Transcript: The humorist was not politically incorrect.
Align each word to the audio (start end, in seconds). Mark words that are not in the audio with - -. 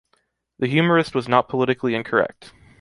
The 0.57 0.65
humorist 0.65 1.13
was 1.13 1.27
not 1.27 1.47
politically 1.47 1.93
incorrect. 1.93 2.53